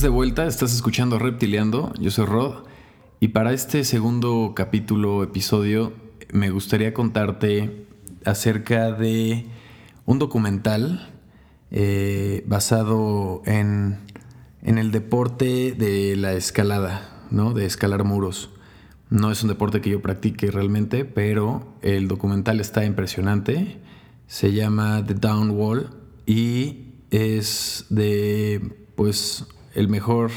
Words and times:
De 0.00 0.08
vuelta, 0.08 0.46
estás 0.46 0.72
escuchando 0.74 1.18
Reptiliando, 1.18 1.92
yo 1.98 2.12
soy 2.12 2.26
Rod, 2.26 2.66
y 3.18 3.28
para 3.28 3.52
este 3.52 3.82
segundo 3.82 4.52
capítulo, 4.54 5.24
episodio, 5.24 5.92
me 6.32 6.50
gustaría 6.50 6.94
contarte 6.94 7.84
acerca 8.24 8.92
de 8.92 9.46
un 10.06 10.20
documental 10.20 11.10
eh, 11.72 12.44
basado 12.46 13.42
en, 13.44 13.98
en, 14.62 14.78
el 14.78 14.92
deporte 14.92 15.72
de 15.72 16.14
la 16.14 16.34
escalada, 16.34 17.26
¿no? 17.32 17.52
De 17.52 17.66
escalar 17.66 18.04
muros. 18.04 18.50
No 19.10 19.32
es 19.32 19.42
un 19.42 19.48
deporte 19.48 19.80
que 19.80 19.90
yo 19.90 20.00
practique 20.00 20.52
realmente, 20.52 21.06
pero 21.06 21.74
el 21.82 22.06
documental 22.06 22.60
está 22.60 22.84
impresionante. 22.84 23.80
Se 24.28 24.52
llama 24.52 25.04
The 25.04 25.14
Down 25.14 25.50
Wall 25.50 25.90
y 26.24 26.92
es 27.10 27.86
de, 27.88 28.86
pues, 28.94 29.44
el 29.74 29.88
mejor 29.88 30.30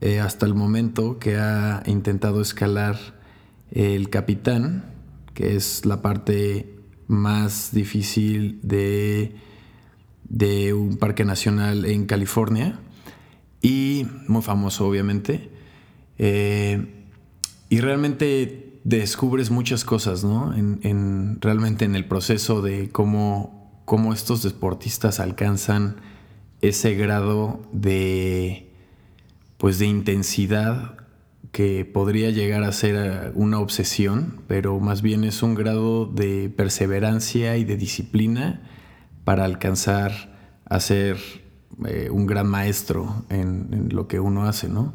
eh, 0.00 0.20
hasta 0.20 0.46
el 0.46 0.54
momento 0.54 1.18
que 1.18 1.36
ha 1.36 1.82
intentado 1.86 2.40
escalar 2.40 2.96
el 3.70 4.10
capitán, 4.10 4.94
que 5.34 5.56
es 5.56 5.84
la 5.84 6.02
parte 6.02 6.74
más 7.06 7.70
difícil 7.72 8.60
de, 8.62 9.34
de 10.28 10.74
un 10.74 10.96
parque 10.96 11.24
nacional 11.24 11.84
en 11.84 12.06
California 12.06 12.78
y 13.62 14.06
muy 14.26 14.42
famoso 14.42 14.86
obviamente. 14.86 15.50
Eh, 16.18 17.06
y 17.70 17.80
realmente 17.80 18.80
descubres 18.84 19.50
muchas 19.50 19.84
cosas, 19.84 20.24
¿no? 20.24 20.54
En, 20.54 21.38
realmente 21.40 21.84
en 21.84 21.94
el 21.94 22.06
proceso 22.06 22.62
de 22.62 22.88
cómo, 22.90 23.82
cómo 23.84 24.12
estos 24.12 24.42
deportistas 24.42 25.20
alcanzan 25.20 25.96
ese 26.60 26.94
grado 26.94 27.60
de, 27.72 28.70
pues 29.58 29.78
de 29.78 29.86
intensidad 29.86 30.96
que 31.52 31.84
podría 31.84 32.30
llegar 32.30 32.62
a 32.62 32.72
ser 32.72 33.32
una 33.34 33.58
obsesión, 33.58 34.42
pero 34.46 34.78
más 34.80 35.02
bien 35.02 35.24
es 35.24 35.42
un 35.42 35.54
grado 35.54 36.06
de 36.06 36.50
perseverancia 36.50 37.56
y 37.56 37.64
de 37.64 37.76
disciplina 37.76 38.62
para 39.24 39.44
alcanzar 39.44 40.36
a 40.66 40.80
ser 40.80 41.16
eh, 41.86 42.08
un 42.10 42.26
gran 42.26 42.46
maestro 42.48 43.24
en, 43.30 43.88
lo 43.92 44.08
que 44.08 44.20
uno 44.20 44.44
hace, 44.44 44.68
¿no? 44.68 44.94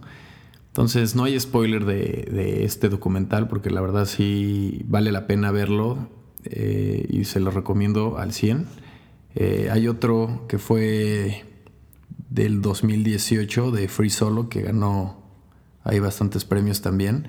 Entonces 0.67 1.15
no 1.15 1.23
hay 1.23 1.39
spoiler 1.39 1.85
de, 1.85 2.63
este 2.63 2.89
documental 2.89 3.47
porque 3.47 3.69
la 3.69 3.79
verdad 3.79 4.05
sí 4.05 4.81
vale 4.87 5.11
la 5.11 5.27
pena 5.27 5.51
verlo 5.51 6.09
eh, 6.45 7.05
y 7.09 7.25
se 7.25 7.39
lo 7.39 7.51
recomiendo 7.51 8.17
al 8.17 8.33
100. 8.33 8.65
Eh, 9.35 9.69
hay 9.71 9.87
otro 9.87 10.45
que 10.47 10.57
fue 10.57 11.43
del 12.33 12.61
2018 12.61 13.69
de 13.69 13.87
Free 13.87 14.09
Solo 14.09 14.49
que 14.49 14.63
ganó, 14.63 15.21
hay 15.83 15.99
bastantes 15.99 16.45
premios 16.45 16.81
también, 16.81 17.27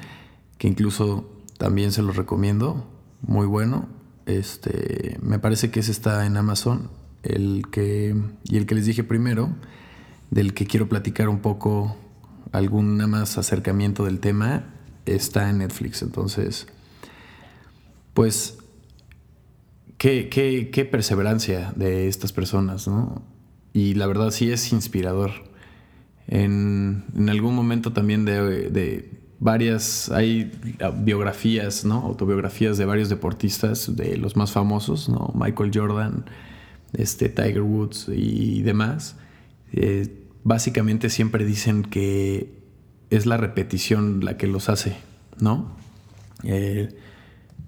que 0.56 0.66
incluso 0.66 1.30
también 1.58 1.92
se 1.92 2.00
los 2.00 2.16
recomiendo, 2.16 2.90
muy 3.20 3.46
bueno. 3.46 3.86
Este, 4.24 5.18
me 5.20 5.38
parece 5.38 5.70
que 5.70 5.80
ese 5.80 5.92
está 5.92 6.24
en 6.24 6.38
Amazon, 6.38 6.90
el 7.22 7.66
que 7.70 8.16
y 8.44 8.56
el 8.56 8.64
que 8.64 8.74
les 8.74 8.86
dije 8.86 9.04
primero, 9.04 9.50
del 10.30 10.54
que 10.54 10.66
quiero 10.66 10.88
platicar 10.88 11.28
un 11.28 11.40
poco 11.40 11.96
algún 12.52 12.96
más 13.10 13.36
acercamiento 13.36 14.06
del 14.06 14.20
tema, 14.20 14.72
está 15.04 15.50
en 15.50 15.58
Netflix. 15.58 16.00
Entonces, 16.00 16.66
pues 18.14 18.56
qué, 19.98 20.30
qué, 20.30 20.70
qué 20.72 20.86
perseverancia 20.86 21.74
de 21.76 22.08
estas 22.08 22.32
personas, 22.32 22.88
¿no? 22.88 23.33
Y 23.74 23.94
la 23.94 24.06
verdad 24.06 24.30
sí 24.30 24.50
es 24.50 24.72
inspirador. 24.72 25.32
En, 26.28 27.04
algún 27.28 27.54
momento 27.54 27.92
también 27.92 28.24
de, 28.24 29.10
varias, 29.40 30.10
hay 30.10 30.52
biografías, 31.00 31.84
¿no? 31.84 31.96
Autobiografías 31.96 32.78
de 32.78 32.86
varios 32.86 33.10
deportistas, 33.10 33.94
de 33.94 34.16
los 34.16 34.36
más 34.36 34.52
famosos, 34.52 35.08
¿no? 35.10 35.32
Michael 35.34 35.72
Jordan, 35.74 36.24
este, 36.94 37.28
Tiger 37.28 37.62
Woods 37.62 38.08
y 38.08 38.62
demás. 38.62 39.16
Eh, 39.72 40.24
básicamente 40.44 41.10
siempre 41.10 41.44
dicen 41.44 41.82
que 41.82 42.62
es 43.10 43.26
la 43.26 43.36
repetición 43.36 44.24
la 44.24 44.36
que 44.38 44.46
los 44.46 44.68
hace, 44.68 44.96
¿no? 45.40 45.76
Eh, 46.44 46.96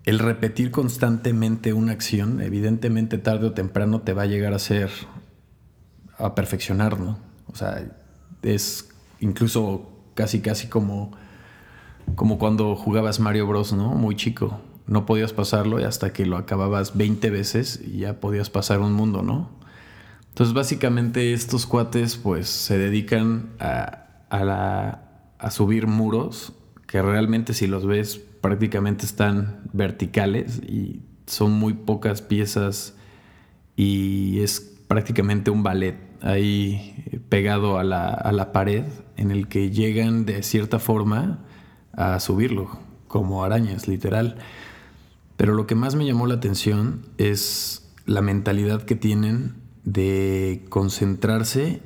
el 0.05 0.21
repetir 0.21 0.71
constantemente 0.71 1.73
una 1.73 1.91
acción, 1.91 2.41
evidentemente 2.41 3.19
tarde 3.19 3.49
o 3.49 3.53
temprano 3.53 4.03
te 4.03 4.13
va 4.13 4.23
a 4.23 4.27
llegar 4.27 4.55
a 4.55 4.61
ser 4.61 4.89
a 6.19 6.35
perfeccionarlo. 6.35 7.19
O 7.47 7.57
sea, 7.57 7.85
es 8.43 8.89
incluso 9.21 9.91
casi, 10.15 10.41
casi 10.41 10.69
como, 10.69 11.13
como 12.15 12.39
cuando 12.39 12.75
jugabas 12.77 13.21
Mario 13.21 13.47
Bros, 13.47 13.73
¿no? 13.73 13.95
Muy 13.95 14.17
chico. 14.17 14.61
No 14.87 15.05
podías 15.05 15.33
pasarlo 15.33 15.81
y 15.81 15.85
hasta 15.85 16.13
que 16.13 16.27
lo 16.27 16.37
acababas 16.37 16.97
20 16.97 17.31
veces 17.31 17.81
y 17.85 17.99
ya 17.99 18.21
podías 18.21 18.51
pasar 18.51 18.81
un 18.81 18.93
mundo, 18.93 19.23
¿no? 19.23 19.51
Entonces, 20.29 20.55
básicamente 20.55 21.33
estos 21.33 21.67
cuates 21.67 22.17
pues 22.17 22.49
se 22.49 22.79
dedican 22.79 23.51
a, 23.59 24.03
a 25.39 25.51
subir 25.51 25.87
muros 25.87 26.53
que 26.87 27.03
realmente 27.03 27.53
si 27.55 27.67
los 27.67 27.87
ves 27.87 28.21
prácticamente 28.41 29.07
están 29.07 29.63
verticales 29.73 30.61
y 30.63 31.03
son 31.27 31.53
muy 31.53 31.73
pocas 31.75 32.23
piezas 32.23 32.95
y 33.77 34.41
es 34.41 34.61
prácticamente 34.87 35.51
un 35.51 35.63
ballet 35.63 36.06
ahí 36.23 37.23
pegado 37.29 37.79
a 37.79 37.85
la, 37.85 38.53
pared 38.53 38.85
en 39.17 39.31
el 39.31 39.49
que 39.49 39.71
llegan 39.71 40.25
de 40.27 40.43
cierta 40.43 40.79
forma 40.79 41.45
a 41.93 42.21
subirlo, 42.21 42.79
como 43.09 43.45
arañas, 43.45 43.89
literal. 43.89 44.37
Pero 45.37 45.55
lo 45.55 45.67
que 45.67 45.75
más 45.75 45.95
me 45.95 46.07
llamó 46.07 46.27
la 46.27 46.35
atención 46.35 47.07
es 47.19 47.93
la 48.07 48.23
mentalidad 48.23 48.83
que 48.83 48.97
tienen 48.97 49.55
de 49.85 50.65
concentrarse 50.69 51.83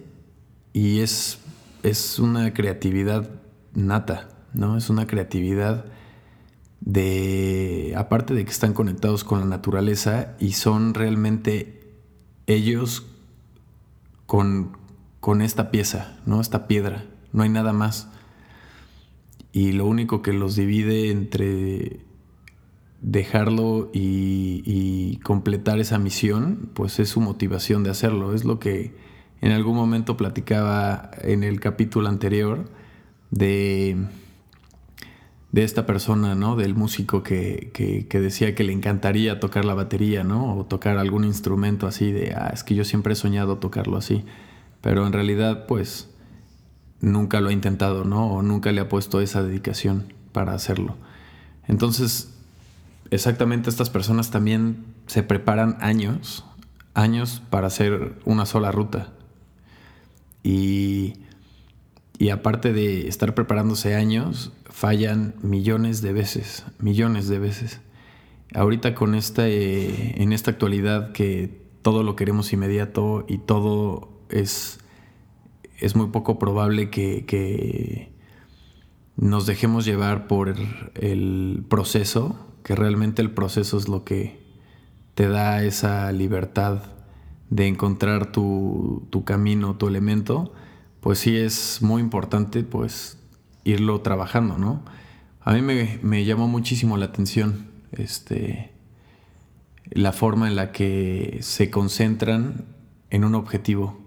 y 0.72 1.00
es, 1.00 1.38
es 1.82 2.18
una 2.18 2.52
creatividad 2.54 3.28
nata, 3.74 4.28
¿no? 4.52 4.76
Es 4.76 4.90
una 4.90 5.06
creatividad 5.06 5.84
de, 6.80 7.94
aparte 7.96 8.34
de 8.34 8.44
que 8.44 8.50
están 8.50 8.72
conectados 8.72 9.24
con 9.24 9.40
la 9.40 9.46
naturaleza 9.46 10.34
y 10.38 10.52
son 10.52 10.94
realmente 10.94 11.80
ellos 12.46 13.06
con, 14.30 15.42
esta 15.42 15.72
pieza, 15.72 16.16
¿no? 16.24 16.40
Esta 16.40 16.68
piedra. 16.68 17.04
No 17.32 17.42
hay 17.42 17.48
nada 17.48 17.72
más. 17.72 18.08
Y 19.50 19.72
lo 19.72 19.86
único 19.86 20.22
que 20.22 20.32
los 20.32 20.54
divide 20.54 21.10
entre 21.10 22.06
dejarlo 23.00 23.90
y, 23.92 25.18
completar 25.24 25.80
esa 25.80 25.98
misión, 25.98 26.70
pues 26.74 27.00
es 27.00 27.08
su 27.08 27.20
motivación 27.20 27.82
de 27.82 27.90
hacerlo. 27.90 28.32
Es 28.32 28.44
lo 28.44 28.60
que 28.60 28.94
en 29.40 29.50
algún 29.50 29.74
momento 29.74 30.16
platicaba 30.16 31.10
en 31.22 31.42
el 31.42 31.58
capítulo 31.58 32.08
anterior 32.08 32.70
de, 33.32 33.96
de 35.52 35.64
esta 35.64 35.84
persona, 35.84 36.34
¿no? 36.34 36.54
Del 36.54 36.74
músico 36.74 37.22
que, 37.22 37.70
que, 37.72 38.20
decía 38.20 38.54
que 38.54 38.62
le 38.62 38.72
encantaría 38.72 39.40
tocar 39.40 39.64
la 39.64 39.74
batería, 39.74 40.22
¿no? 40.22 40.56
O 40.56 40.64
tocar 40.64 40.96
algún 40.98 41.24
instrumento 41.24 41.86
así 41.86 42.12
de, 42.12 42.34
ah, 42.34 42.50
es 42.52 42.62
que 42.62 42.74
yo 42.74 42.84
siempre 42.84 43.14
he 43.14 43.16
soñado 43.16 43.58
tocarlo 43.58 43.96
así. 43.96 44.24
Pero 44.80 45.06
en 45.06 45.12
realidad, 45.12 45.66
pues, 45.66 46.08
nunca 47.00 47.40
lo 47.40 47.48
ha 47.48 47.52
intentado, 47.52 48.04
¿no? 48.04 48.28
O 48.32 48.42
nunca 48.42 48.70
le 48.70 48.80
ha 48.80 48.88
puesto 48.88 49.20
esa 49.20 49.42
dedicación 49.42 50.12
para 50.32 50.54
hacerlo. 50.54 50.96
Entonces, 51.66 52.32
exactamente 53.10 53.70
estas 53.70 53.90
personas 53.90 54.30
también 54.30 54.84
se 55.06 55.24
preparan 55.24 55.76
años, 55.80 56.44
años 56.94 57.42
para 57.50 57.66
hacer 57.66 58.18
una 58.24 58.46
sola 58.46 58.70
ruta. 58.70 59.12
Y 60.44 61.14
y 62.20 62.28
aparte 62.28 62.74
de 62.74 63.08
estar 63.08 63.34
preparándose 63.34 63.94
años, 63.94 64.52
fallan 64.66 65.34
millones 65.40 66.02
de 66.02 66.12
veces, 66.12 66.66
millones 66.78 67.28
de 67.28 67.38
veces. 67.38 67.80
Ahorita 68.54 68.94
con 68.94 69.14
esta, 69.14 69.48
eh, 69.48 70.16
en 70.20 70.34
esta 70.34 70.50
actualidad 70.50 71.12
que 71.12 71.62
todo 71.80 72.02
lo 72.02 72.16
queremos 72.16 72.52
inmediato 72.52 73.24
y 73.26 73.38
todo 73.38 74.10
es, 74.28 74.80
es 75.78 75.96
muy 75.96 76.08
poco 76.08 76.38
probable 76.38 76.90
que, 76.90 77.24
que 77.24 78.12
nos 79.16 79.46
dejemos 79.46 79.86
llevar 79.86 80.26
por 80.26 80.54
el 80.96 81.64
proceso, 81.70 82.38
que 82.64 82.76
realmente 82.76 83.22
el 83.22 83.30
proceso 83.30 83.78
es 83.78 83.88
lo 83.88 84.04
que 84.04 84.38
te 85.14 85.26
da 85.26 85.64
esa 85.64 86.12
libertad 86.12 86.82
de 87.48 87.66
encontrar 87.66 88.30
tu, 88.30 89.06
tu 89.08 89.24
camino, 89.24 89.78
tu 89.78 89.88
elemento 89.88 90.52
pues 91.00 91.18
sí 91.18 91.36
es 91.36 91.82
muy 91.82 92.02
importante 92.02 92.62
pues 92.62 93.18
irlo 93.64 94.00
trabajando, 94.00 94.58
¿no? 94.58 94.82
A 95.42 95.52
mí 95.54 95.62
me, 95.62 96.24
llamó 96.24 96.48
muchísimo 96.48 96.96
la 96.96 97.06
atención 97.06 97.68
este, 97.92 98.72
la 99.90 100.12
forma 100.12 100.48
en 100.48 100.56
la 100.56 100.72
que 100.72 101.38
se 101.40 101.70
concentran 101.70 102.66
en 103.08 103.24
un 103.24 103.34
objetivo 103.34 103.98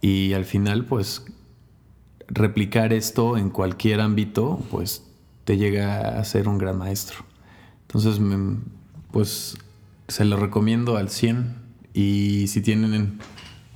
y 0.00 0.34
al 0.34 0.44
final 0.44 0.84
pues 0.84 1.24
replicar 2.28 2.92
esto 2.92 3.36
en 3.36 3.50
cualquier 3.50 4.00
ámbito, 4.00 4.62
pues 4.70 5.04
te 5.44 5.56
llega 5.56 6.18
a 6.18 6.24
ser 6.24 6.48
un 6.48 6.58
gran 6.58 6.76
maestro. 6.76 7.24
Entonces, 7.82 8.20
pues 9.10 9.56
se 10.08 10.24
lo 10.24 10.36
recomiendo 10.36 10.96
al 10.96 11.08
100 11.08 11.56
y 11.94 12.46
si 12.48 12.60
tienen 12.60 13.18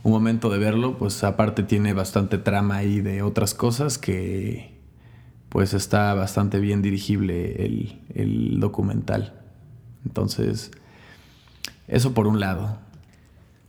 un 0.02 0.12
momento 0.12 0.50
de 0.50 0.58
verlo, 0.58 0.96
pues 0.98 1.22
aparte 1.24 1.62
tiene 1.62 1.92
bastante 1.92 2.38
trama 2.38 2.76
ahí 2.76 3.00
de 3.00 3.22
otras 3.22 3.54
cosas 3.54 3.98
que 3.98 4.78
pues 5.50 5.74
está 5.74 6.14
bastante 6.14 6.60
bien 6.60 6.80
dirigible 6.80 7.66
el, 8.14 8.60
documental. 8.60 9.34
Entonces, 10.06 10.70
eso 11.88 12.14
por 12.14 12.26
un 12.26 12.40
lado. 12.40 12.78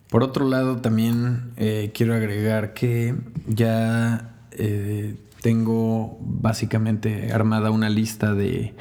Por 0.09 0.23
otro 0.23 0.47
lado, 0.47 0.77
también 0.77 1.53
eh, 1.57 1.91
quiero 1.93 2.13
agregar 2.13 2.73
que 2.73 3.15
ya 3.47 4.35
eh, 4.51 5.15
tengo 5.41 6.17
básicamente 6.21 7.33
armada 7.33 7.71
una 7.71 7.89
lista 7.89 8.33
de, 8.33 8.75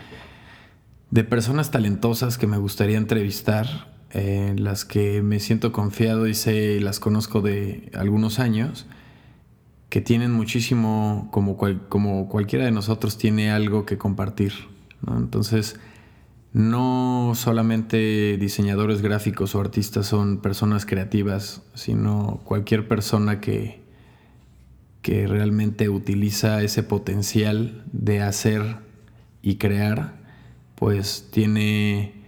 de 1.10 1.24
personas 1.24 1.70
talentosas 1.70 2.36
que 2.36 2.46
me 2.46 2.58
gustaría 2.58 2.98
entrevistar, 2.98 3.66
en 3.66 3.99
eh, 4.12 4.54
las 4.58 4.84
que 4.84 5.22
me 5.22 5.38
siento 5.40 5.72
confiado 5.72 6.26
y 6.26 6.34
sé, 6.34 6.80
las 6.80 6.98
conozco 7.00 7.40
de 7.40 7.90
algunos 7.94 8.38
años, 8.38 8.86
que 9.88 10.00
tienen 10.00 10.32
muchísimo, 10.32 11.28
como, 11.32 11.56
como 11.88 12.28
cualquiera 12.28 12.64
de 12.64 12.70
nosotros 12.70 13.18
tiene 13.18 13.50
algo 13.50 13.86
que 13.86 13.98
compartir. 13.98 14.52
Entonces, 15.06 15.78
no 16.52 17.32
solamente 17.34 18.36
diseñadores 18.38 19.02
gráficos 19.02 19.54
o 19.54 19.60
artistas 19.60 20.06
son 20.06 20.38
personas 20.38 20.86
creativas, 20.86 21.62
sino 21.74 22.40
cualquier 22.44 22.88
persona 22.88 23.40
que, 23.40 23.80
que 25.02 25.26
realmente 25.26 25.88
utiliza 25.88 26.62
ese 26.62 26.82
potencial 26.82 27.84
de 27.92 28.22
hacer 28.22 28.78
y 29.42 29.56
crear, 29.56 30.20
pues 30.74 31.28
tiene 31.30 32.19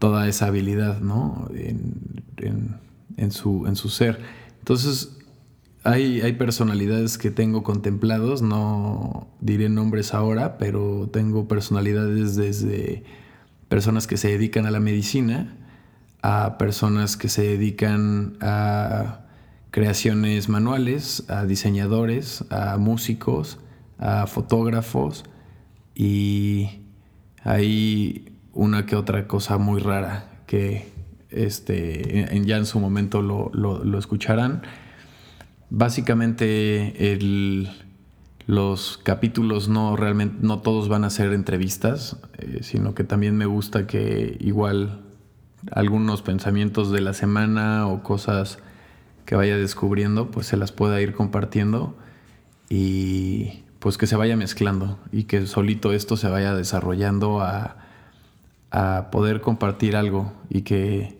toda 0.00 0.26
esa 0.26 0.46
habilidad, 0.48 1.00
¿no? 1.00 1.48
En, 3.16 3.30
su, 3.30 3.66
en 3.68 3.76
su 3.76 3.88
ser. 3.88 4.18
Entonces, 4.58 5.16
hay, 5.84 6.22
hay, 6.22 6.32
personalidades 6.32 7.18
que 7.18 7.30
tengo 7.30 7.62
contemplados, 7.62 8.42
no 8.42 9.28
diré 9.40 9.68
nombres 9.68 10.12
ahora, 10.12 10.58
pero 10.58 11.08
tengo 11.12 11.46
personalidades 11.46 12.34
desde 12.34 13.04
personas 13.68 14.08
que 14.08 14.16
se 14.16 14.28
dedican 14.28 14.66
a 14.66 14.72
la 14.72 14.80
medicina 14.80 15.56
a 16.22 16.58
personas 16.58 17.16
que 17.16 17.28
se 17.28 17.42
dedican 17.42 18.36
a 18.40 19.20
creaciones 19.70 20.48
manuales, 20.48 21.24
a 21.28 21.44
diseñadores, 21.44 22.44
a 22.50 22.76
músicos, 22.76 23.58
a 23.98 24.26
fotógrafos 24.26 25.24
y 25.94 26.82
hay 27.42 28.29
una 28.52 28.86
que 28.86 28.96
otra 28.96 29.26
cosa 29.26 29.58
muy 29.58 29.80
rara 29.80 30.42
que 30.46 30.88
este, 31.30 32.28
ya 32.44 32.56
en 32.56 32.66
su 32.66 32.80
momento 32.80 33.22
lo, 33.22 33.98
escucharán. 33.98 34.62
Básicamente 35.70 37.18
los 38.46 38.98
capítulos 38.98 39.68
no 39.68 39.96
realmente 39.96 40.38
no 40.40 40.58
todos 40.58 40.88
van 40.88 41.04
a 41.04 41.10
ser 41.10 41.32
entrevistas, 41.32 42.16
eh, 42.38 42.58
sino 42.62 42.94
que 42.94 43.04
también 43.04 43.36
me 43.36 43.46
gusta 43.46 43.86
que 43.86 44.36
igual 44.40 45.02
algunos 45.70 46.22
pensamientos 46.22 46.90
de 46.90 47.00
la 47.00 47.12
semana 47.12 47.86
o 47.86 48.02
cosas 48.02 48.58
que 49.24 49.36
vaya 49.36 49.56
descubriendo, 49.56 50.32
pues 50.32 50.48
se 50.48 50.56
las 50.56 50.72
pueda 50.72 51.00
ir 51.00 51.12
compartiendo 51.12 51.96
y 52.68 53.62
pues 53.78 53.96
que 53.96 54.08
se 54.08 54.16
vaya 54.16 54.36
mezclando 54.36 54.98
y 55.12 55.24
que 55.24 55.46
solito 55.46 55.92
esto 55.92 56.16
se 56.16 56.28
vaya 56.28 56.54
desarrollando 56.54 57.40
a, 57.40 57.76
poder 59.10 59.40
compartir 59.40 59.96
algo 59.96 60.32
y 60.48 60.62
que 60.62 61.18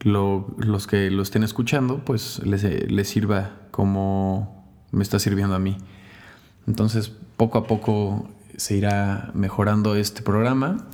los 0.00 0.86
que 0.86 1.10
lo 1.10 1.22
estén 1.22 1.44
escuchando 1.44 2.04
pues 2.04 2.44
les, 2.44 2.62
les 2.90 3.08
sirva 3.08 3.52
como 3.70 4.66
me 4.90 5.02
está 5.02 5.18
sirviendo 5.18 5.54
a 5.54 5.58
mí. 5.58 5.76
Entonces 6.66 7.12
poco 7.36 7.58
a 7.58 7.66
poco 7.66 8.28
se 8.56 8.76
irá 8.76 9.30
mejorando 9.34 9.96
este 9.96 10.22
programa 10.22 10.88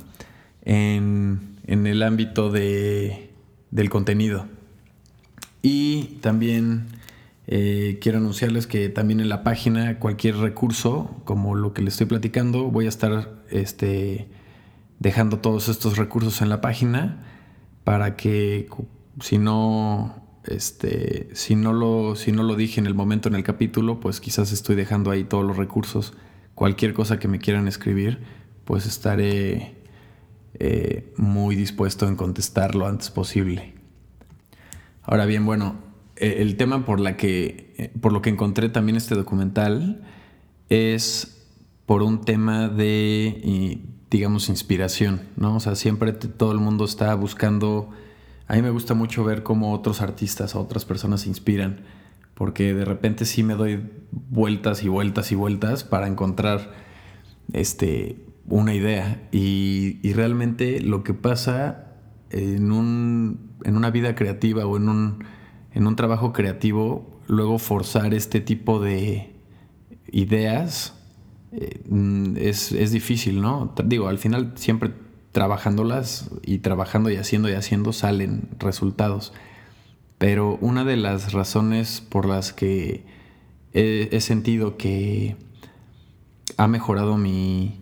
en, 0.63 1.57
en 1.67 1.87
el 1.87 2.03
ámbito 2.03 2.49
de, 2.49 3.31
del 3.69 3.89
contenido. 3.89 4.45
Y 5.61 6.17
también 6.21 6.87
eh, 7.47 7.99
quiero 8.01 8.17
anunciarles 8.17 8.65
que 8.65 8.89
también 8.89 9.19
en 9.19 9.29
la 9.29 9.43
página 9.43 9.99
cualquier 9.99 10.37
recurso, 10.37 11.21
como 11.25 11.55
lo 11.55 11.73
que 11.73 11.81
les 11.81 11.95
estoy 11.95 12.07
platicando, 12.07 12.71
voy 12.71 12.85
a 12.85 12.89
estar 12.89 13.29
este, 13.49 14.27
dejando 15.01 15.39
todos 15.39 15.67
estos 15.67 15.97
recursos 15.97 16.43
en 16.43 16.49
la 16.49 16.61
página 16.61 17.23
para 17.83 18.15
que 18.15 18.69
si 19.19 19.39
no, 19.39 20.15
este, 20.45 21.27
si 21.33 21.55
no, 21.55 21.73
lo, 21.73 22.15
si 22.15 22.31
no 22.31 22.43
lo 22.43 22.55
dije 22.55 22.79
en 22.79 22.85
el 22.85 22.93
momento 22.93 23.27
en 23.27 23.33
el 23.33 23.43
capítulo, 23.43 23.99
pues 23.99 24.21
quizás 24.21 24.51
estoy 24.51 24.75
dejando 24.75 25.09
ahí 25.09 25.23
todos 25.23 25.43
los 25.43 25.57
recursos. 25.57 26.13
Cualquier 26.53 26.93
cosa 26.93 27.17
que 27.17 27.27
me 27.27 27.39
quieran 27.39 27.67
escribir, 27.67 28.19
pues 28.63 28.85
estaré 28.85 29.81
eh, 30.59 31.11
muy 31.17 31.55
dispuesto 31.55 32.07
en 32.07 32.15
contestar 32.15 32.75
lo 32.75 32.85
antes 32.85 33.09
posible. 33.09 33.73
Ahora 35.01 35.25
bien, 35.25 35.47
bueno, 35.47 35.77
eh, 36.15 36.35
el 36.41 36.57
tema 36.57 36.85
por, 36.85 36.99
la 36.99 37.17
que, 37.17 37.73
eh, 37.79 37.91
por 37.99 38.13
lo 38.13 38.21
que 38.21 38.29
encontré 38.29 38.69
también 38.69 38.97
este 38.97 39.15
documental 39.15 40.03
es 40.69 41.47
por 41.87 42.03
un 42.03 42.21
tema 42.21 42.69
de, 42.69 43.81
digamos, 44.11 44.49
inspiración, 44.49 45.21
¿no? 45.37 45.55
O 45.55 45.59
sea, 45.61 45.75
siempre 45.75 46.11
todo 46.11 46.51
el 46.51 46.59
mundo 46.59 46.83
está 46.85 47.15
buscando... 47.15 47.89
A 48.47 48.55
mí 48.55 48.61
me 48.61 48.69
gusta 48.69 48.93
mucho 48.93 49.23
ver 49.23 49.41
cómo 49.41 49.73
otros 49.73 50.01
artistas 50.01 50.53
o 50.53 50.59
otras 50.59 50.83
personas 50.83 51.21
se 51.21 51.29
inspiran, 51.29 51.85
porque 52.33 52.73
de 52.73 52.83
repente 52.83 53.23
sí 53.23 53.41
me 53.41 53.55
doy 53.55 53.89
vueltas 54.11 54.83
y 54.83 54.89
vueltas 54.89 55.31
y 55.31 55.35
vueltas 55.35 55.85
para 55.85 56.07
encontrar 56.07 56.73
este, 57.53 58.25
una 58.47 58.73
idea. 58.73 59.29
Y, 59.31 59.99
y 60.03 60.11
realmente 60.11 60.81
lo 60.81 61.05
que 61.05 61.13
pasa 61.13 61.93
en, 62.29 62.73
un, 62.73 63.53
en 63.63 63.77
una 63.77 63.91
vida 63.91 64.13
creativa 64.15 64.65
o 64.65 64.75
en 64.75 64.89
un, 64.89 65.23
en 65.71 65.87
un 65.87 65.95
trabajo 65.95 66.33
creativo, 66.33 67.21
luego 67.27 67.59
forzar 67.59 68.13
este 68.13 68.41
tipo 68.41 68.81
de 68.81 69.33
ideas 70.11 71.00
eh, 71.51 71.81
es, 72.37 72.71
es, 72.71 72.91
difícil, 72.91 73.41
¿no? 73.41 73.73
Digo, 73.83 74.07
al 74.07 74.17
final 74.17 74.53
siempre 74.55 74.91
trabajándolas 75.31 76.29
y 76.43 76.59
trabajando 76.59 77.09
y 77.09 77.15
haciendo 77.15 77.49
y 77.49 77.53
haciendo 77.53 77.93
salen 77.93 78.49
resultados. 78.59 79.33
Pero 80.17 80.57
una 80.61 80.83
de 80.85 80.97
las 80.97 81.33
razones 81.33 82.01
por 82.01 82.27
las 82.27 82.53
que 82.53 83.05
he, 83.73 84.09
he 84.11 84.21
sentido 84.21 84.77
que 84.77 85.35
ha 86.57 86.67
mejorado 86.67 87.17
mi, 87.17 87.81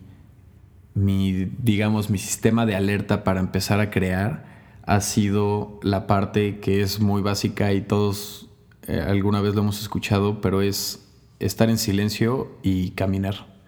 mi, 0.94 1.44
digamos, 1.58 2.10
mi 2.10 2.18
sistema 2.18 2.66
de 2.66 2.76
alerta 2.76 3.24
para 3.24 3.40
empezar 3.40 3.80
a 3.80 3.90
crear 3.90 4.48
ha 4.82 5.00
sido 5.00 5.78
la 5.82 6.06
parte 6.06 6.58
que 6.60 6.82
es 6.82 7.00
muy 7.00 7.22
básica 7.22 7.72
y 7.72 7.80
todos 7.80 8.48
eh, 8.86 9.00
alguna 9.00 9.40
vez 9.40 9.54
lo 9.54 9.60
hemos 9.60 9.80
escuchado, 9.80 10.40
pero 10.40 10.62
es 10.62 11.06
estar 11.38 11.70
en 11.70 11.78
silencio 11.78 12.50
y 12.62 12.90
caminar. 12.90 13.59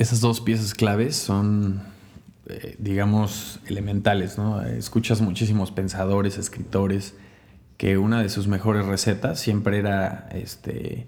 Esas 0.00 0.22
dos 0.22 0.40
piezas 0.40 0.72
claves 0.72 1.14
son, 1.14 1.82
eh, 2.46 2.74
digamos, 2.78 3.60
elementales, 3.66 4.38
¿no? 4.38 4.62
Escuchas 4.62 5.20
muchísimos 5.20 5.72
pensadores, 5.72 6.38
escritores, 6.38 7.14
que 7.76 7.98
una 7.98 8.22
de 8.22 8.30
sus 8.30 8.48
mejores 8.48 8.86
recetas 8.86 9.38
siempre 9.38 9.76
era, 9.76 10.26
este, 10.32 11.06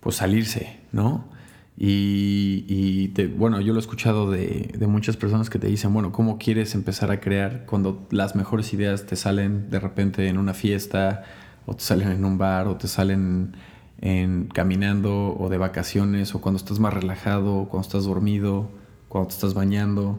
pues 0.00 0.16
salirse, 0.16 0.80
¿no? 0.90 1.28
Y, 1.76 3.08
bueno, 3.36 3.60
yo 3.60 3.74
lo 3.74 3.78
he 3.78 3.82
escuchado 3.82 4.30
de, 4.30 4.74
muchas 4.88 5.18
personas 5.18 5.50
que 5.50 5.58
te 5.58 5.66
dicen, 5.66 5.92
bueno, 5.92 6.10
¿cómo 6.10 6.38
quieres 6.38 6.74
empezar 6.74 7.10
a 7.10 7.20
crear 7.20 7.66
cuando 7.66 8.08
las 8.10 8.36
mejores 8.36 8.72
ideas 8.72 9.04
te 9.04 9.16
salen 9.16 9.68
de 9.68 9.80
repente 9.80 10.28
en 10.28 10.38
una 10.38 10.54
fiesta, 10.54 11.24
o 11.66 11.76
te 11.76 11.84
salen 11.84 12.08
en 12.08 12.24
un 12.24 12.38
bar, 12.38 12.68
o 12.68 12.78
te 12.78 12.88
salen 12.88 13.52
en, 14.00 14.46
caminando, 14.46 15.36
o 15.38 15.48
de 15.48 15.58
vacaciones, 15.58 16.34
o 16.34 16.40
cuando 16.40 16.58
estás 16.58 16.78
más 16.78 16.94
relajado, 16.94 17.66
cuando 17.68 17.86
estás 17.86 18.04
dormido, 18.04 18.70
cuando 19.08 19.28
te 19.28 19.34
estás 19.34 19.54
bañando, 19.54 20.18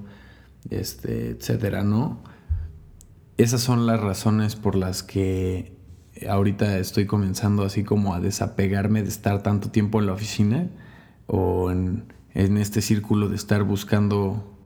este, 0.70 1.32
etcétera, 1.32 1.84
¿no? 1.84 2.20
Esas 3.38 3.62
son 3.62 3.88
las 3.88 4.00
razones 4.00 4.56
por 4.56 4.76
las 4.76 5.02
que 5.02 5.76
ahorita 6.30 6.78
estoy 6.78 7.06
comenzando 7.06 7.64
así 7.64 7.84
como 7.84 8.14
a 8.14 8.20
desapegarme 8.20 9.02
de 9.02 9.10
estar 9.10 9.42
tanto 9.42 9.72
tiempo 9.72 10.00
en 10.00 10.06
la 10.08 10.14
oficina 10.14 10.70
o 11.28 11.72
en, 11.72 12.06
este 12.34 12.82
círculo 12.82 13.28
de 13.28 13.36
estar 13.36 13.64
buscando 13.64 14.58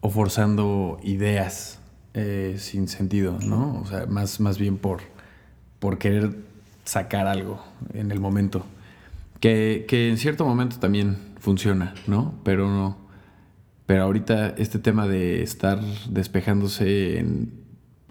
o 0.00 0.10
forzando 0.10 0.98
ideas 1.02 1.78
eh, 2.12 2.56
sin 2.58 2.88
sentido, 2.88 3.38
¿no? 3.46 3.80
O 3.80 3.86
sea, 3.86 4.06
más, 4.06 4.40
más 4.40 4.58
bien 4.58 4.76
por, 4.76 5.00
por 5.78 5.96
querer 5.98 6.36
sacar 6.84 7.26
algo 7.26 7.62
en 7.92 8.10
el 8.10 8.20
momento. 8.20 8.64
Que, 9.40 9.84
que 9.88 10.08
en 10.08 10.16
cierto 10.16 10.44
momento 10.46 10.78
también 10.78 11.16
funciona, 11.38 11.94
¿no? 12.06 12.34
Pero 12.44 12.68
no. 12.68 12.96
Pero 13.86 14.04
ahorita 14.04 14.54
este 14.56 14.78
tema 14.78 15.06
de 15.06 15.42
estar 15.42 15.80
despejándose 16.08 17.18
en, 17.18 17.52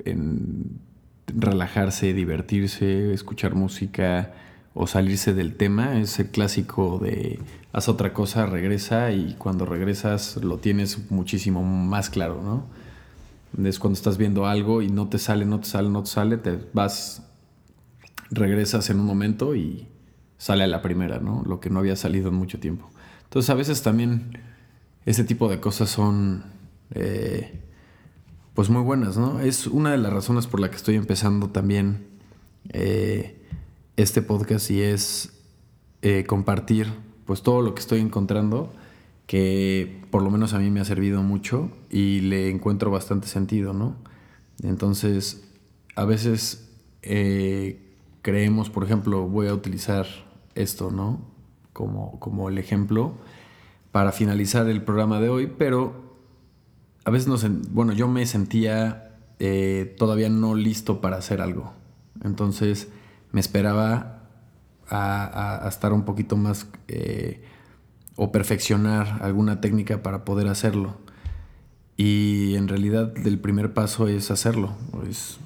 en 0.06 0.80
relajarse, 1.28 2.14
divertirse, 2.14 3.14
escuchar 3.14 3.56
música 3.56 4.34
o 4.74 4.88
salirse 4.88 5.34
del 5.34 5.56
tema 5.56 6.00
es 6.00 6.20
el 6.20 6.28
clásico 6.28 7.00
de 7.00 7.40
haz 7.72 7.90
otra 7.90 8.14
cosa, 8.14 8.46
regresa 8.46 9.12
y 9.12 9.36
cuando 9.38 9.66
regresas 9.66 10.38
lo 10.38 10.58
tienes 10.58 11.12
muchísimo 11.12 11.64
más 11.64 12.10
claro, 12.10 12.42
¿no? 12.42 13.68
Es 13.68 13.78
cuando 13.78 13.98
estás 13.98 14.18
viendo 14.18 14.48
algo 14.48 14.82
y 14.82 14.90
no 14.90 15.10
te 15.10 15.20
sale, 15.20 15.46
no 15.46 15.60
te 15.60 15.68
sale, 15.68 15.90
no 15.90 16.04
te 16.04 16.10
sale, 16.10 16.38
te 16.38 16.60
vas, 16.74 17.24
regresas 18.34 18.90
en 18.90 19.00
un 19.00 19.06
momento 19.06 19.56
y 19.56 19.88
sale 20.38 20.64
a 20.64 20.68
la 20.68 20.82
primera, 20.82 21.20
¿no? 21.20 21.44
Lo 21.46 21.60
que 21.60 21.70
no 21.70 21.80
había 21.80 21.96
salido 21.96 22.30
en 22.30 22.36
mucho 22.36 22.60
tiempo. 22.60 22.90
Entonces 23.24 23.50
a 23.50 23.56
veces 23.56 23.82
también 23.82 24.40
ese 25.06 25.24
tipo 25.24 25.50
de 25.50 25.60
cosas 25.60 25.90
son 25.90 26.44
eh, 26.94 27.62
pues 28.54 28.70
muy 28.70 28.82
buenas, 28.82 29.18
¿no? 29.18 29.40
Es 29.40 29.68
una 29.68 29.92
de 29.92 29.98
las 29.98 30.14
razones 30.14 30.48
por 30.48 30.60
la 30.60 30.70
que 30.70 30.76
estoy 30.76 30.96
empezando 30.96 31.50
también 31.50 32.06
eh, 32.70 33.42
este 33.98 34.22
podcast 34.22 34.70
y 34.70 34.82
es 34.82 35.34
eh, 36.02 36.26
compartir 36.26 36.88
pues 37.26 37.42
todo 37.42 37.62
lo 37.62 37.74
que 37.74 37.80
estoy 37.80 38.02
encontrando 38.02 38.74
que 39.28 40.02
por 40.12 40.22
lo 40.22 40.30
menos 40.30 40.54
a 40.54 40.60
mí 40.60 40.70
me 40.70 40.82
ha 40.82 40.86
servido 40.86 41.24
mucho 41.24 41.72
y 41.90 42.20
le 42.20 42.50
encuentro 42.50 42.92
bastante 42.92 43.28
sentido, 43.28 43.74
¿no? 43.74 43.96
Entonces, 44.62 45.50
a 45.96 46.06
veces 46.06 46.70
creemos, 48.24 48.72
por 48.72 48.84
ejemplo, 48.84 49.28
voy 49.28 49.48
a 49.48 49.54
utilizar 49.54 50.08
esto, 50.56 50.90
¿no? 50.90 51.22
Como, 51.74 52.20
como 52.20 52.50
el 52.50 52.58
ejemplo 52.58 53.14
para 53.92 54.12
finalizar 54.12 54.68
el 54.68 54.82
programa 54.82 55.20
de 55.20 55.30
hoy, 55.30 55.54
pero 55.56 56.16
a 57.06 57.12
veces 57.12 57.28
no 57.28 57.38
bueno, 57.70 57.94
yo 57.94 58.08
me 58.08 58.26
sentía 58.26 59.12
eh, 59.40 59.94
todavía 59.98 60.30
no 60.30 60.56
listo 60.56 61.02
para 61.02 61.18
hacer 61.18 61.42
algo. 61.42 61.74
Entonces 62.24 62.88
me 63.32 63.40
esperaba 63.40 64.24
a, 64.90 65.66
estar 65.68 65.94
un 65.94 66.06
poquito 66.06 66.38
más 66.38 66.68
eh, 66.88 67.44
o 68.16 68.32
perfeccionar 68.32 69.20
alguna 69.22 69.60
técnica 69.62 70.02
para 70.02 70.24
poder 70.24 70.48
hacerlo. 70.48 70.98
Y 71.98 72.56
en 72.56 72.68
realidad 72.68 73.14
el 73.28 73.40
primer 73.40 73.74
paso 73.74 74.08
es 74.08 74.32
hacerlo. 74.32 74.74
Es 75.10 75.40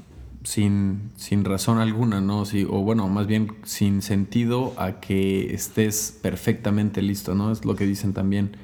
sin, 0.47 1.11
sin 1.17 1.43
razón 1.43 1.79
alguna, 1.79 2.21
¿no? 2.21 2.43
o 2.43 2.81
bueno, 2.81 3.09
más 3.09 3.27
bien 3.27 3.57
sin 3.63 4.01
sentido 4.01 4.73
a 4.77 5.01
que 5.01 5.53
estés 5.53 6.17
perfectamente 6.21 7.01
listo, 7.01 7.35
¿no? 7.35 7.51
Es 7.51 7.65
lo 7.65 7.75
que 7.75 7.85
dicen 7.85 8.13
también. 8.13 8.55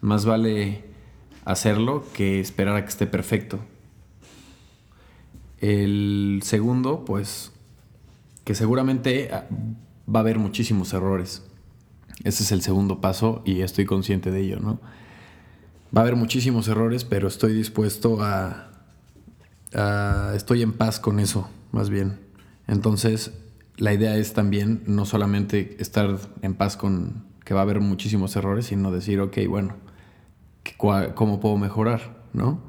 Más 0.00 0.24
vale 0.24 0.82
hacerlo 1.44 2.04
que 2.12 2.40
esperar 2.40 2.74
a 2.74 2.82
que 2.82 2.88
esté 2.88 3.06
perfecto. 3.06 3.60
El 5.60 6.40
segundo, 6.42 7.04
pues, 7.04 7.52
que 8.42 8.56
seguramente 8.56 9.30
ah, 9.32 9.46
va 10.12 10.18
a 10.18 10.22
haber 10.22 10.40
muchísimos 10.40 10.92
errores. 10.92 11.44
Ese 12.24 12.42
es 12.42 12.50
el 12.50 12.62
segundo 12.62 13.00
paso 13.00 13.42
y 13.44 13.60
estoy 13.60 13.84
consciente 13.84 14.32
de 14.32 14.40
ello, 14.40 14.58
¿no? 14.58 14.80
Va 15.96 16.00
a 16.00 16.02
haber 16.02 16.16
muchísimos 16.16 16.66
errores, 16.66 17.04
pero 17.04 17.28
estoy 17.28 17.54
dispuesto 17.54 18.24
a, 18.24 18.67
Ah, 19.74 20.32
estoy 20.34 20.62
en 20.62 20.72
paz 20.72 20.98
con 20.98 21.20
eso, 21.20 21.48
más 21.72 21.90
bien. 21.90 22.18
Entonces, 22.66 23.32
la 23.76 23.92
idea 23.92 24.16
es 24.16 24.32
también 24.32 24.82
no 24.86 25.04
solamente 25.04 25.76
estar 25.80 26.18
en 26.42 26.54
paz 26.54 26.76
con 26.76 27.26
que 27.44 27.54
va 27.54 27.60
a 27.60 27.62
haber 27.62 27.80
muchísimos 27.80 28.36
errores, 28.36 28.66
sino 28.66 28.90
decir, 28.90 29.20
ok, 29.20 29.38
bueno, 29.48 29.76
¿cómo 30.76 31.40
puedo 31.40 31.56
mejorar? 31.56 32.26
¿No? 32.34 32.60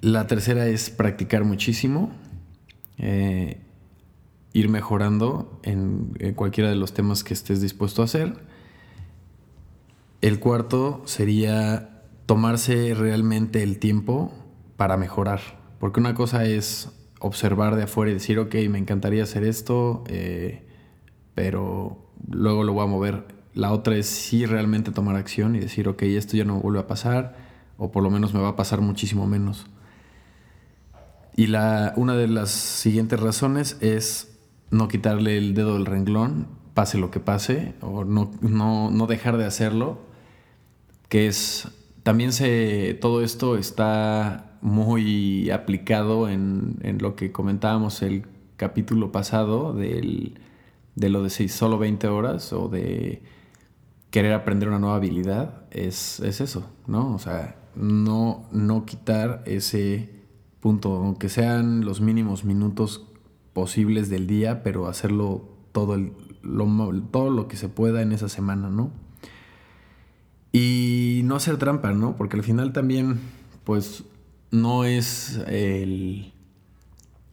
La 0.00 0.26
tercera 0.28 0.66
es 0.66 0.90
practicar 0.90 1.44
muchísimo, 1.44 2.12
eh, 2.98 3.60
ir 4.52 4.68
mejorando 4.68 5.58
en, 5.64 6.12
en 6.20 6.34
cualquiera 6.34 6.70
de 6.70 6.76
los 6.76 6.94
temas 6.94 7.24
que 7.24 7.34
estés 7.34 7.60
dispuesto 7.60 8.02
a 8.02 8.04
hacer. 8.04 8.36
El 10.20 10.38
cuarto 10.38 11.02
sería 11.06 12.02
tomarse 12.26 12.94
realmente 12.94 13.62
el 13.64 13.78
tiempo 13.78 14.32
para 14.76 14.96
mejorar. 14.96 15.40
Porque 15.78 16.00
una 16.00 16.14
cosa 16.14 16.44
es 16.44 16.90
observar 17.20 17.76
de 17.76 17.84
afuera 17.84 18.10
y 18.10 18.14
decir, 18.14 18.38
ok, 18.38 18.54
me 18.68 18.78
encantaría 18.78 19.22
hacer 19.22 19.44
esto, 19.44 20.04
eh, 20.08 20.66
pero 21.34 22.10
luego 22.28 22.64
lo 22.64 22.72
voy 22.72 22.84
a 22.84 22.86
mover. 22.86 23.26
La 23.54 23.72
otra 23.72 23.96
es 23.96 24.06
sí 24.06 24.46
realmente 24.46 24.90
tomar 24.90 25.16
acción 25.16 25.56
y 25.56 25.60
decir, 25.60 25.88
ok, 25.88 26.02
esto 26.02 26.36
ya 26.36 26.44
no 26.44 26.60
vuelve 26.60 26.80
a 26.80 26.86
pasar, 26.86 27.36
o 27.78 27.90
por 27.92 28.02
lo 28.02 28.10
menos 28.10 28.34
me 28.34 28.40
va 28.40 28.50
a 28.50 28.56
pasar 28.56 28.80
muchísimo 28.80 29.26
menos. 29.26 29.66
Y 31.36 31.46
la, 31.48 31.92
una 31.96 32.14
de 32.14 32.28
las 32.28 32.50
siguientes 32.50 33.18
razones 33.18 33.78
es 33.80 34.36
no 34.70 34.88
quitarle 34.88 35.38
el 35.38 35.54
dedo 35.54 35.74
del 35.74 35.86
renglón, 35.86 36.46
pase 36.74 36.98
lo 36.98 37.10
que 37.10 37.20
pase, 37.20 37.74
o 37.80 38.04
no, 38.04 38.30
no, 38.40 38.90
no 38.90 39.06
dejar 39.06 39.36
de 39.36 39.44
hacerlo, 39.44 39.98
que 41.08 41.26
es, 41.26 41.68
también 42.02 42.32
se, 42.32 42.98
todo 43.00 43.22
esto 43.22 43.56
está 43.56 44.53
muy 44.64 45.50
aplicado 45.50 46.26
en, 46.30 46.78
lo 46.98 47.16
que 47.16 47.32
comentábamos 47.32 48.00
el 48.00 48.24
capítulo 48.56 49.12
pasado 49.12 49.74
del, 49.74 50.40
de 50.94 51.10
lo 51.10 51.22
de 51.22 51.28
solo 51.28 51.76
20 51.76 52.08
horas 52.08 52.50
o 52.54 52.70
de 52.70 53.22
querer 54.10 54.32
aprender 54.32 54.70
una 54.70 54.78
nueva 54.78 54.96
habilidad, 54.96 55.66
es, 55.70 56.18
eso, 56.20 56.66
¿no? 56.86 57.14
O 57.14 57.18
sea, 57.18 57.56
no, 57.76 58.48
no 58.52 58.86
quitar 58.86 59.42
ese 59.44 60.08
punto, 60.60 60.94
aunque 60.94 61.28
sean 61.28 61.84
los 61.84 62.00
mínimos 62.00 62.46
minutos 62.46 63.06
posibles 63.52 64.08
del 64.08 64.26
día, 64.26 64.62
pero 64.62 64.86
hacerlo 64.86 65.46
todo, 65.72 65.94
el, 65.94 66.14
lo, 66.42 66.66
todo 67.10 67.28
lo 67.28 67.48
que 67.48 67.58
se 67.58 67.68
pueda 67.68 68.00
en 68.00 68.12
esa 68.12 68.30
semana, 68.30 68.70
¿no? 68.70 68.92
Y 70.52 71.20
no 71.24 71.36
hacer 71.36 71.58
trampa, 71.58 71.92
¿no? 71.92 72.16
Porque 72.16 72.38
al 72.38 72.42
final 72.42 72.72
también, 72.72 73.20
pues 73.64 74.04
no 74.54 74.84
es 74.84 75.40
el... 75.48 76.32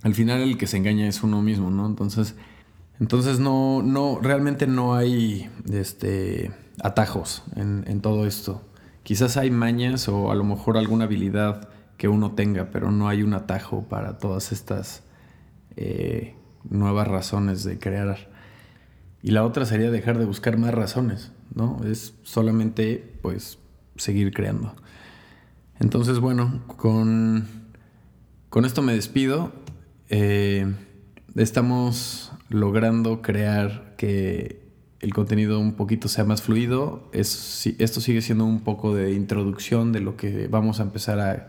Al 0.02 0.16
final 0.16 0.42
el 0.42 0.58
que 0.58 0.66
se 0.66 0.78
engaña 0.78 1.08
es 1.08 1.22
uno 1.22 1.42
mismo, 1.44 1.70
¿no? 1.70 1.86
Entonces, 1.86 2.36
entonces 3.00 3.40
no, 3.40 3.84
no, 3.84 4.20
realmente 4.20 4.66
no 4.66 4.96
hay 4.96 5.48
este, 5.72 6.52
atajos 6.82 7.44
en, 7.56 8.02
todo 8.02 8.26
esto. 8.26 8.64
Quizás 9.04 9.38
hay 9.38 9.52
mañas 9.52 10.08
o 10.08 10.32
a 10.32 10.36
lo 10.36 10.44
mejor 10.44 10.78
alguna 10.78 11.06
habilidad 11.06 11.70
que 11.98 12.08
uno 12.08 12.32
tenga, 12.32 12.72
pero 12.72 12.92
no 12.92 13.08
hay 13.08 13.22
un 13.22 13.36
atajo 13.36 13.84
para 13.88 14.18
todas 14.18 14.52
estas 14.52 15.04
eh, 15.76 16.36
nuevas 16.68 17.08
razones 17.08 17.64
de 17.64 17.78
crear. 17.78 18.32
Y 19.22 19.30
la 19.32 19.46
otra 19.46 19.66
sería 19.66 19.92
dejar 19.92 20.18
de 20.18 20.26
buscar 20.26 20.58
más 20.58 20.74
razones, 20.74 21.32
¿no? 21.54 21.80
Es 21.86 22.16
solamente, 22.24 23.20
pues, 23.22 23.60
seguir 23.96 24.34
creando. 24.34 24.74
Entonces, 25.82 26.20
bueno, 26.20 26.62
con, 26.68 27.48
con 28.50 28.66
esto 28.66 28.84
me 28.84 28.94
despido. 28.94 29.52
Eh, 30.10 30.72
estamos 31.36 32.32
logrando 32.50 33.24
crear 33.24 33.96
que 33.98 34.62
el 35.00 35.12
contenido 35.12 35.60
un 35.60 35.74
poquito 35.74 36.08
sea 36.08 36.24
más 36.24 36.44
fluido. 36.44 37.10
Es, 37.14 37.66
esto 37.80 38.00
sigue 38.00 38.22
siendo 38.22 38.46
un 38.46 38.62
poco 38.62 38.94
de 38.94 39.14
introducción 39.14 39.92
de 39.92 40.02
lo 40.02 40.18
que 40.18 40.48
vamos 40.48 40.80
a 40.80 40.84
empezar 40.84 41.20
a, 41.20 41.48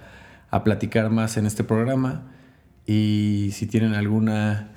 a 0.48 0.64
platicar 0.64 1.10
más 1.10 1.36
en 1.36 1.44
este 1.44 1.62
programa. 1.62 2.32
Y 2.86 3.50
si 3.52 3.66
tienen 3.66 3.92
alguna 3.92 4.72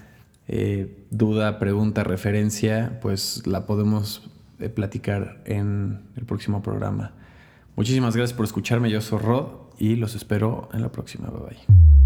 eh, 0.50 1.06
duda, 1.12 1.60
pregunta, 1.60 2.04
referencia, 2.04 3.00
pues 3.02 3.48
la 3.48 3.66
podemos 3.66 4.30
eh, 4.60 4.68
platicar 4.68 5.42
en 5.46 6.02
el 6.18 6.26
próximo 6.26 6.62
programa. 6.62 7.14
Muchísimas 7.76 8.16
gracias 8.16 8.36
por 8.36 8.46
escucharme. 8.46 8.90
Yo 8.90 9.02
soy 9.02 9.20
Rod 9.20 9.48
y 9.78 9.96
los 9.96 10.16
espero 10.16 10.70
en 10.74 10.82
la 10.82 10.92
próxima. 10.92 11.30
Bye 11.30 11.42
bye. 11.42 12.05